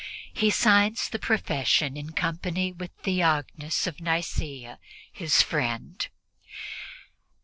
He 0.33 0.49
signs 0.49 1.07
the 1.09 1.19
profession 1.19 1.95
in 1.95 2.13
company 2.13 2.71
with 2.71 2.89
Theognis 3.03 3.85
of 3.85 3.99
Nicea, 4.01 4.79
his 5.11 5.43
friend. 5.43 6.07